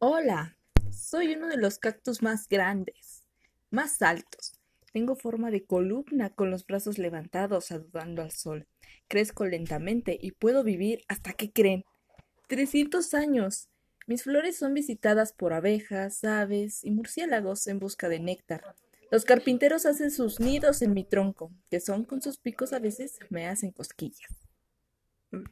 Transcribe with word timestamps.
Hola, 0.00 0.56
soy 0.92 1.34
uno 1.34 1.48
de 1.48 1.56
los 1.56 1.80
cactus 1.80 2.22
más 2.22 2.48
grandes, 2.48 3.24
más 3.72 4.00
altos. 4.00 4.52
Tengo 4.92 5.16
forma 5.16 5.50
de 5.50 5.64
columna 5.64 6.30
con 6.30 6.52
los 6.52 6.64
brazos 6.64 6.98
levantados 6.98 7.64
saludando 7.64 8.22
al 8.22 8.30
sol. 8.30 8.68
Crezco 9.08 9.44
lentamente 9.44 10.16
y 10.20 10.30
puedo 10.30 10.62
vivir 10.62 11.00
hasta 11.08 11.32
que 11.32 11.50
creen. 11.50 11.84
300 12.46 13.12
años. 13.12 13.70
Mis 14.06 14.22
flores 14.22 14.56
son 14.56 14.72
visitadas 14.72 15.32
por 15.32 15.52
abejas, 15.52 16.22
aves 16.22 16.84
y 16.84 16.92
murciélagos 16.92 17.66
en 17.66 17.80
busca 17.80 18.08
de 18.08 18.20
néctar. 18.20 18.62
Los 19.10 19.24
carpinteros 19.24 19.84
hacen 19.84 20.12
sus 20.12 20.38
nidos 20.38 20.80
en 20.80 20.94
mi 20.94 21.02
tronco, 21.02 21.50
que 21.72 21.80
son 21.80 22.04
con 22.04 22.22
sus 22.22 22.38
picos 22.38 22.72
a 22.72 22.78
veces 22.78 23.18
me 23.30 23.48
hacen 23.48 23.72
cosquillas. 23.72 24.47